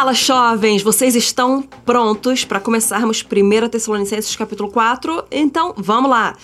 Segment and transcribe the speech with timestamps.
[0.00, 0.82] Fala, jovens!
[0.82, 5.24] Vocês estão prontos para começarmos 1 Tessalonicenses capítulo 4?
[5.30, 6.34] Então, vamos lá!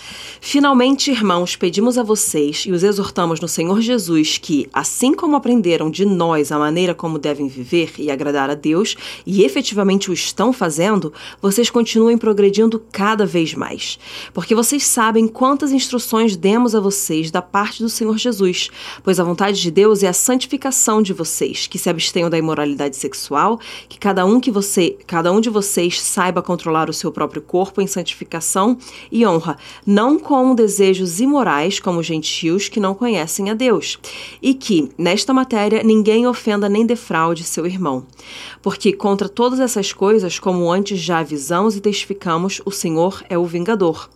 [0.43, 5.91] Finalmente, irmãos, pedimos a vocês e os exortamos no Senhor Jesus que, assim como aprenderam
[5.91, 10.53] de nós a maneira como devem viver e agradar a Deus, e efetivamente o estão
[10.53, 11.11] fazendo,
[11.41, 13.99] vocês continuem progredindo cada vez mais.
[14.35, 18.69] Porque vocês sabem quantas instruções demos a vocês da parte do Senhor Jesus,
[19.03, 22.99] pois a vontade de Deus é a santificação de vocês, que se abstenham da imoralidade
[22.99, 23.46] sexual
[23.89, 27.81] que cada um que você, cada um de vocês saiba controlar o seu próprio corpo
[27.81, 28.77] em santificação
[29.13, 29.57] e honra,
[29.87, 33.99] não com desejos imorais como gentios que não conhecem a Deus,
[34.43, 38.07] e que nesta matéria ninguém ofenda nem defraude seu irmão,
[38.63, 43.45] porque contra todas essas coisas, como antes já avisamos e testificamos, o Senhor é o
[43.45, 44.09] vingador.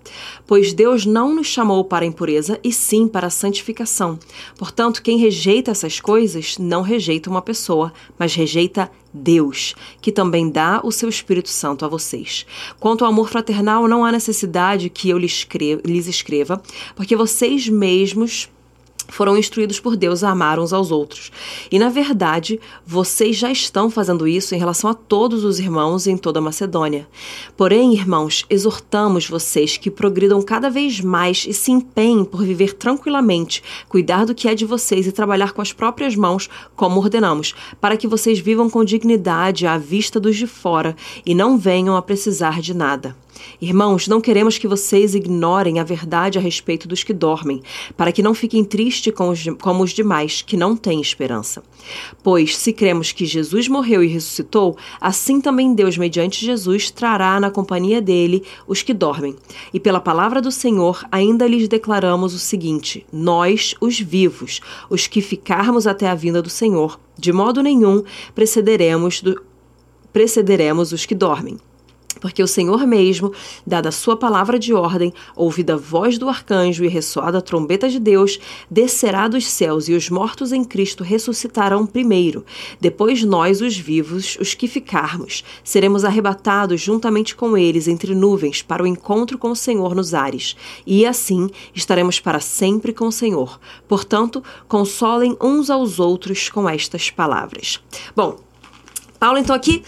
[0.47, 4.19] Pois Deus não nos chamou para a impureza, e sim para a santificação.
[4.59, 10.81] Portanto, quem rejeita essas coisas não rejeita uma pessoa, mas rejeita Deus, que também dá
[10.85, 12.47] o seu Espírito Santo a vocês.
[12.79, 16.63] Quanto ao amor fraternal, não há necessidade que eu lhes escreva,
[16.95, 18.49] porque vocês mesmos
[19.11, 21.31] foram instruídos por Deus a amar uns aos outros.
[21.71, 26.17] E na verdade, vocês já estão fazendo isso em relação a todos os irmãos em
[26.17, 27.09] toda a Macedônia.
[27.57, 33.63] Porém, irmãos, exortamos vocês que progridam cada vez mais e se empenhem por viver tranquilamente,
[33.89, 37.97] cuidar do que é de vocês e trabalhar com as próprias mãos, como ordenamos, para
[37.97, 42.61] que vocês vivam com dignidade à vista dos de fora e não venham a precisar
[42.61, 43.17] de nada.
[43.61, 47.63] Irmãos, não queremos que vocês ignorem a verdade a respeito dos que dormem,
[47.97, 51.63] para que não fiquem tristes os, como os demais, que não têm esperança.
[52.23, 57.51] Pois, se cremos que Jesus morreu e ressuscitou, assim também Deus, mediante Jesus, trará na
[57.51, 59.35] companhia dele os que dormem.
[59.73, 65.23] E pela palavra do Senhor, ainda lhes declaramos o seguinte: Nós, os vivos, os que
[65.23, 68.03] ficarmos até a vinda do Senhor, de modo nenhum
[68.35, 69.41] precederemos, do,
[70.13, 71.59] precederemos os que dormem.
[72.19, 73.33] Porque o Senhor mesmo,
[73.67, 77.89] dada a sua palavra de ordem, ouvida a voz do arcanjo e ressoada a trombeta
[77.89, 78.39] de Deus,
[78.71, 82.45] descerá dos céus e os mortos em Cristo ressuscitarão primeiro.
[82.81, 88.83] Depois nós, os vivos, os que ficarmos, seremos arrebatados juntamente com eles entre nuvens para
[88.83, 90.57] o encontro com o Senhor nos ares.
[90.87, 93.61] E assim estaremos para sempre com o Senhor.
[93.89, 97.81] Portanto, consolem uns aos outros com estas palavras.
[98.17, 98.39] Bom,
[99.19, 99.83] Paulo então aqui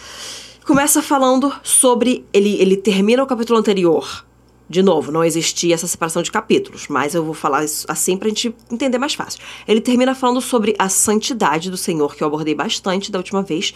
[0.64, 2.24] começa falando sobre.
[2.32, 4.24] Ele, ele termina o capítulo anterior.
[4.72, 8.54] De novo, não existia essa separação de capítulos, mas eu vou falar assim pra gente
[8.70, 9.38] entender mais fácil.
[9.68, 13.74] Ele termina falando sobre a santidade do Senhor, que eu abordei bastante da última vez.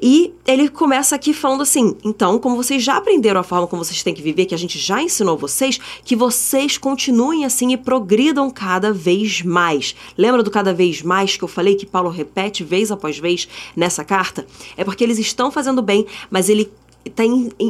[0.00, 4.02] E ele começa aqui falando assim: então, como vocês já aprenderam a forma como vocês
[4.02, 8.50] têm que viver, que a gente já ensinou vocês, que vocês continuem assim e progridam
[8.50, 9.94] cada vez mais.
[10.16, 14.02] Lembra do cada vez mais que eu falei que Paulo repete vez após vez nessa
[14.02, 14.46] carta?
[14.78, 16.72] É porque eles estão fazendo bem, mas ele
[17.04, 17.24] está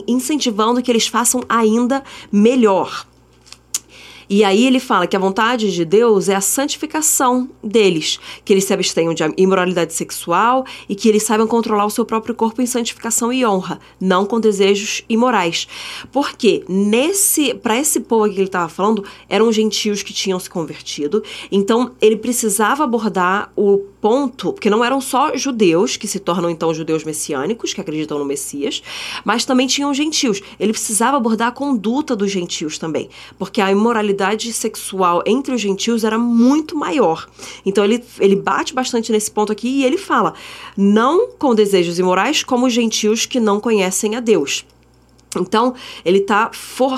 [0.06, 3.06] incentivando que eles façam ainda melhor.
[4.34, 8.64] E aí ele fala que a vontade de Deus é a santificação deles, que eles
[8.64, 12.66] se abstenham de imoralidade sexual e que eles saibam controlar o seu próprio corpo em
[12.66, 15.68] santificação e honra, não com desejos imorais.
[16.10, 21.22] Porque nesse, para esse povo que ele estava falando, eram gentios que tinham se convertido,
[21.50, 26.74] então ele precisava abordar o ponto, porque não eram só judeus que se tornam então
[26.74, 28.82] judeus messiânicos, que acreditam no Messias,
[29.24, 30.42] mas também tinham gentios.
[30.58, 33.08] Ele precisava abordar a conduta dos gentios também,
[33.38, 37.28] porque a imoralidade sexual entre os gentios era muito maior.
[37.64, 40.34] Então ele, ele bate bastante nesse ponto aqui e ele fala:
[40.76, 44.64] não com desejos imorais, como os gentios que não conhecem a Deus.
[45.40, 46.50] Então, ele está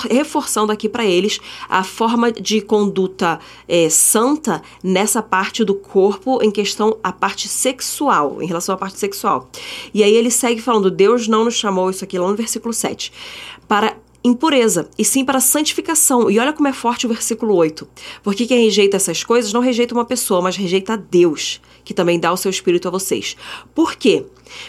[0.09, 6.51] reforçando aqui para eles a forma de conduta é, santa nessa parte do corpo em
[6.51, 9.49] questão a parte sexual, em relação à parte sexual.
[9.93, 13.13] E aí ele segue falando: Deus não nos chamou, isso aqui lá no versículo 7,
[13.69, 16.31] para impureza, e sim para santificação.
[16.31, 17.87] E olha como é forte o versículo 8.
[18.23, 22.33] Porque quem rejeita essas coisas não rejeita uma pessoa, mas rejeita Deus, que também dá
[22.33, 23.37] o seu espírito a vocês.
[23.75, 24.25] Por quê?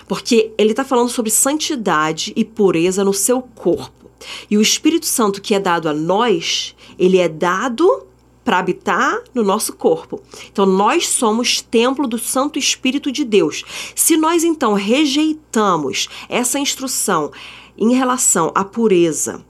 [0.07, 4.12] Porque ele está falando sobre santidade e pureza no seu corpo.
[4.50, 8.06] E o Espírito Santo que é dado a nós, ele é dado
[8.44, 10.22] para habitar no nosso corpo.
[10.51, 13.63] Então nós somos templo do Santo Espírito de Deus.
[13.96, 17.31] Se nós então rejeitamos essa instrução,
[17.77, 19.44] em relação à pureza,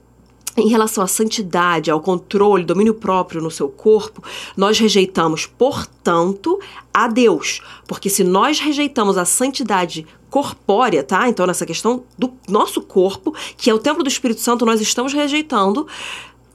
[0.56, 4.22] em relação à santidade, ao controle, domínio próprio no seu corpo,
[4.56, 6.58] nós rejeitamos, portanto,
[6.92, 7.60] a Deus.
[7.86, 11.28] Porque se nós rejeitamos a santidade corpórea, tá?
[11.28, 15.12] Então, nessa questão do nosso corpo, que é o templo do Espírito Santo, nós estamos
[15.12, 15.86] rejeitando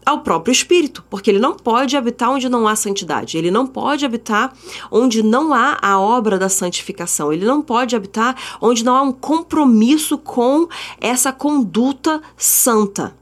[0.05, 4.05] ao próprio Espírito, porque ele não pode habitar onde não há santidade, ele não pode
[4.05, 4.53] habitar
[4.89, 9.11] onde não há a obra da santificação, ele não pode habitar onde não há um
[9.11, 10.67] compromisso com
[10.99, 13.20] essa conduta santa.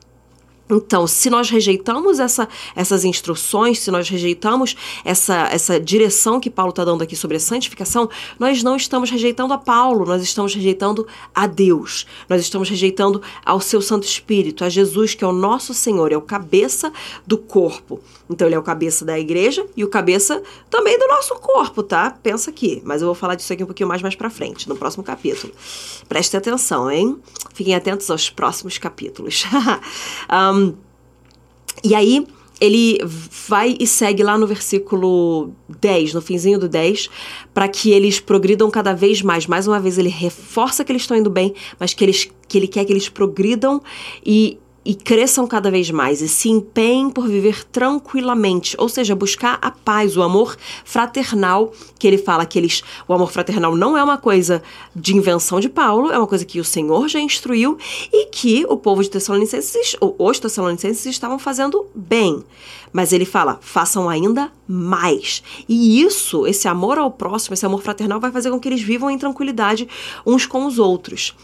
[0.70, 6.70] Então, se nós rejeitamos essa, essas instruções, se nós rejeitamos essa, essa direção que Paulo
[6.70, 8.08] está dando aqui sobre a santificação,
[8.38, 13.60] nós não estamos rejeitando a Paulo, nós estamos rejeitando a Deus, nós estamos rejeitando ao
[13.60, 16.94] seu Santo Espírito, a Jesus, que é o nosso Senhor, é o cabeça
[17.26, 18.00] do corpo.
[18.30, 22.12] Então, ele é o cabeça da igreja e o cabeça também do nosso corpo, tá?
[22.12, 24.76] Pensa aqui, mas eu vou falar disso aqui um pouquinho mais mais para frente, no
[24.76, 25.52] próximo capítulo.
[26.08, 27.18] Prestem atenção, hein?
[27.56, 29.46] Fiquem atentos aos próximos capítulos.
[30.32, 30.59] um,
[31.84, 32.26] e aí
[32.60, 37.10] ele vai e segue lá no versículo 10, no finzinho do 10,
[37.54, 39.48] para que eles progridam cada vez mais.
[39.48, 42.68] Mais uma vez, ele reforça que eles estão indo bem, mas que, eles, que ele
[42.68, 43.82] quer que eles progridam
[44.26, 49.60] e e cresçam cada vez mais e se empenhem por viver tranquilamente, ou seja, buscar
[49.62, 54.04] a paz, o amor fraternal, que ele fala que eles, o amor fraternal não é
[54.04, 54.64] uma coisa
[54.96, 57.78] de invenção de Paulo, é uma coisa que o Senhor já instruiu
[58.12, 62.44] e que o povo de Tessalonicenses, os Tessalonicenses estavam fazendo bem.
[62.92, 65.44] Mas ele fala, façam ainda mais.
[65.70, 69.12] E isso, esse amor ao próximo, esse amor fraternal vai fazer com que eles vivam
[69.12, 69.88] em tranquilidade
[70.26, 71.36] uns com os outros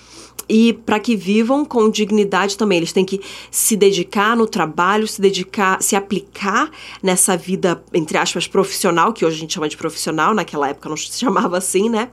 [0.47, 2.77] e para que vivam com dignidade também.
[2.77, 6.69] Eles têm que se dedicar no trabalho, se dedicar, se aplicar
[7.01, 10.97] nessa vida, entre aspas, profissional, que hoje a gente chama de profissional, naquela época não
[10.97, 12.09] se chamava assim, né?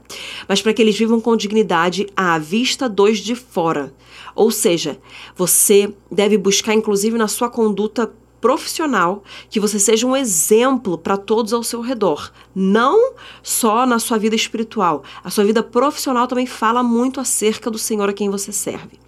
[0.47, 3.93] Mas para que eles vivam com dignidade à vista dos de fora.
[4.35, 4.99] Ou seja,
[5.35, 8.11] você deve buscar, inclusive na sua conduta
[8.43, 14.17] profissional, que você seja um exemplo para todos ao seu redor, não só na sua
[14.17, 15.01] vida espiritual.
[15.23, 18.99] A sua vida profissional também fala muito acerca do Senhor a quem você serve.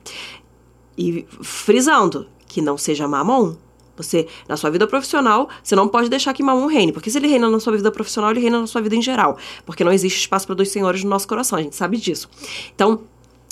[0.98, 3.56] E frisando que não seja mamon,
[3.98, 6.92] você, na sua vida profissional, você não pode deixar que Mamon reine.
[6.92, 9.38] Porque se ele reina na sua vida profissional, ele reina na sua vida em geral.
[9.66, 12.30] Porque não existe espaço para dois senhores no nosso coração, a gente sabe disso.
[12.74, 13.02] Então,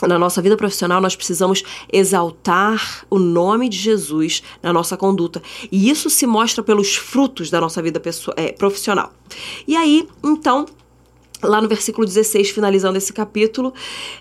[0.07, 5.41] na nossa vida profissional, nós precisamos exaltar o nome de Jesus na nossa conduta.
[5.71, 8.01] E isso se mostra pelos frutos da nossa vida
[8.35, 9.13] é, profissional.
[9.65, 10.65] E aí, então,
[11.43, 13.73] lá no versículo 16, finalizando esse capítulo,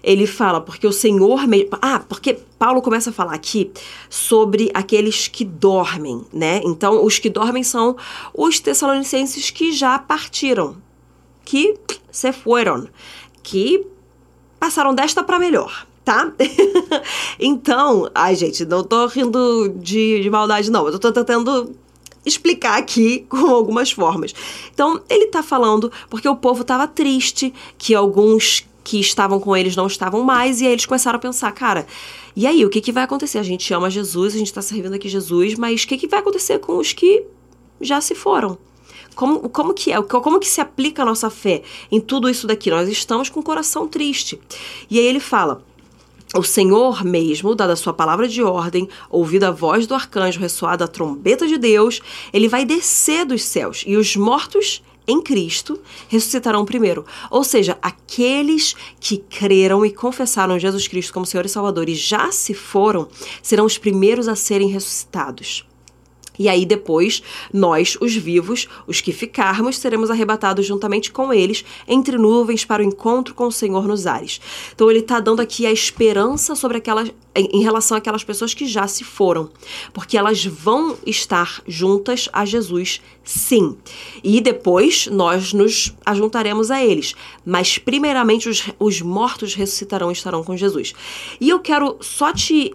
[0.03, 1.41] ele fala, porque o Senhor.
[1.81, 3.71] Ah, porque Paulo começa a falar aqui
[4.11, 6.61] sobre aqueles que dormem, né?
[6.65, 7.97] Então, os que dormem são
[8.35, 10.77] os tessalonicenses que já partiram,
[11.45, 11.77] que
[12.11, 12.89] se foram,
[13.43, 13.87] que
[14.61, 16.33] passaram desta para melhor tá?
[17.39, 20.87] então, ai gente, não tô rindo de, de maldade, não.
[20.89, 21.75] Eu tô tentando
[22.25, 24.35] explicar aqui com algumas formas.
[24.73, 29.77] Então, ele tá falando porque o povo tava triste, que alguns que estavam com eles
[29.77, 31.87] não estavam mais, e aí eles começaram a pensar, cara,
[32.35, 33.39] e aí, o que, que vai acontecer?
[33.39, 36.21] A gente ama Jesus, a gente tá servindo aqui Jesus, mas o que, que vai
[36.21, 37.25] acontecer com os que
[37.81, 38.57] já se foram?
[39.15, 40.01] Como, como que é?
[40.01, 42.71] Como que se aplica a nossa fé em tudo isso daqui?
[42.71, 44.41] Nós estamos com o coração triste.
[44.91, 45.63] E aí ele fala:
[46.35, 50.85] o Senhor mesmo, dada a sua palavra de ordem, ouvida a voz do arcanjo, ressoada
[50.85, 52.01] a trombeta de Deus,
[52.33, 57.05] ele vai descer dos céus e os mortos em Cristo ressuscitarão primeiro.
[57.31, 62.31] Ou seja, aqueles que creram e confessaram Jesus Cristo como Senhor e Salvador e já
[62.31, 63.09] se foram,
[63.43, 65.67] serão os primeiros a serem ressuscitados.
[66.39, 72.17] E aí depois, nós, os vivos, os que ficarmos, seremos arrebatados juntamente com eles entre
[72.17, 74.41] nuvens para o encontro com o Senhor nos ares.
[74.75, 78.87] Então ele está dando aqui a esperança sobre aquelas em relação àquelas pessoas que já
[78.87, 79.49] se foram,
[79.95, 83.77] porque elas vão estar juntas a Jesus, sim.
[84.23, 87.15] E depois nós nos ajuntaremos a eles,
[87.45, 90.93] mas primeiramente os, os mortos ressuscitarão e estarão com Jesus.
[91.41, 92.75] E eu quero só te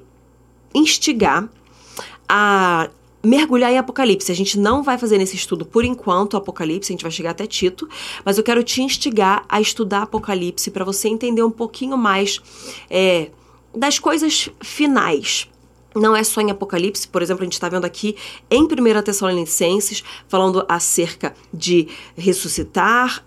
[0.73, 1.47] instigar
[2.27, 2.89] a
[3.27, 4.31] mergulhar em Apocalipse.
[4.31, 7.45] A gente não vai fazer nesse estudo por enquanto Apocalipse, a gente vai chegar até
[7.45, 7.87] Tito,
[8.23, 12.39] mas eu quero te instigar a estudar Apocalipse para você entender um pouquinho mais
[12.89, 13.29] é,
[13.75, 15.47] das coisas finais.
[15.93, 18.15] Não é só em Apocalipse, por exemplo, a gente está vendo aqui
[18.49, 23.25] em 1 Tessalonicenses, falando acerca de ressuscitar,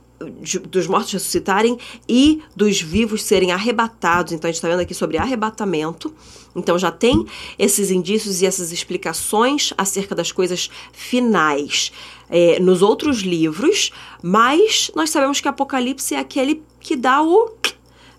[0.69, 4.33] dos mortos ressuscitarem e dos vivos serem arrebatados.
[4.33, 6.12] Então a gente está vendo aqui sobre arrebatamento.
[6.55, 7.25] Então já tem
[7.59, 11.93] esses indícios e essas explicações acerca das coisas finais
[12.29, 13.91] é, nos outros livros,
[14.23, 17.55] mas nós sabemos que Apocalipse é aquele que dá o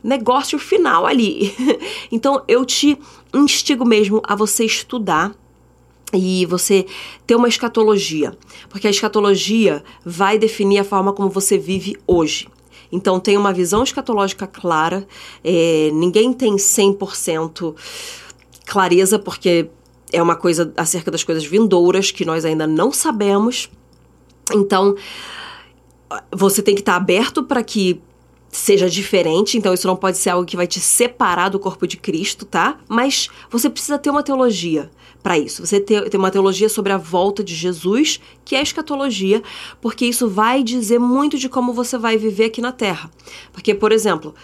[0.03, 1.53] negócio final ali.
[2.12, 2.98] então eu te
[3.34, 5.34] instigo mesmo a você estudar
[6.13, 6.86] e você
[7.25, 8.38] ter uma escatologia,
[8.70, 12.48] porque a escatologia vai definir a forma como você vive hoje.
[12.91, 15.08] Então, tem uma visão escatológica clara,
[15.44, 17.74] é, ninguém tem 100%
[18.65, 19.70] clareza, porque
[20.12, 23.70] é uma coisa acerca das coisas vindouras que nós ainda não sabemos.
[24.53, 24.96] Então,
[26.32, 28.01] você tem que estar aberto para que
[28.51, 31.98] seja diferente, então isso não pode ser algo que vai te separar do corpo de
[31.98, 32.77] Cristo, tá?
[32.88, 34.91] Mas você precisa ter uma teologia
[35.24, 35.65] para isso.
[35.65, 39.41] Você ter, ter uma teologia sobre a volta de Jesus, que é a escatologia,
[39.79, 43.10] porque isso vai dizer muito de como você vai viver aqui na Terra.
[43.53, 44.36] Porque, por exemplo,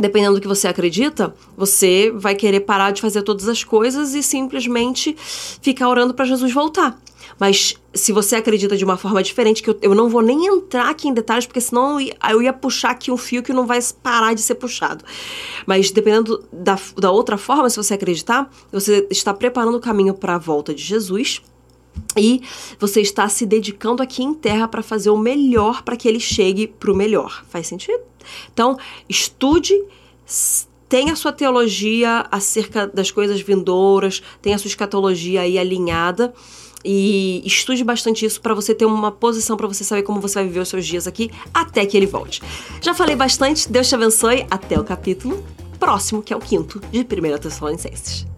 [0.00, 4.22] dependendo do que você acredita, você vai querer parar de fazer todas as coisas e
[4.22, 6.98] simplesmente ficar orando para Jesus voltar.
[7.38, 10.88] Mas se você acredita de uma forma diferente, que eu, eu não vou nem entrar
[10.90, 13.66] aqui em detalhes, porque senão eu ia, eu ia puxar aqui um fio que não
[13.66, 15.04] vai parar de ser puxado.
[15.66, 20.34] Mas dependendo da, da outra forma, se você acreditar, você está preparando o caminho para
[20.34, 21.42] a volta de Jesus.
[22.16, 22.42] E
[22.78, 26.66] você está se dedicando aqui em terra para fazer o melhor para que ele chegue
[26.66, 27.44] para o melhor.
[27.48, 28.00] Faz sentido?
[28.52, 28.76] Então,
[29.08, 29.74] estude,
[30.88, 36.32] tenha sua teologia acerca das coisas vindouras, tenha sua escatologia aí alinhada
[36.84, 40.44] e estude bastante isso para você ter uma posição para você saber como você vai
[40.44, 42.40] viver os seus dias aqui até que ele volte.
[42.80, 45.44] Já falei bastante, Deus te abençoe, até o capítulo
[45.78, 48.37] próximo, que é o quinto de 1 Tessalonicenses.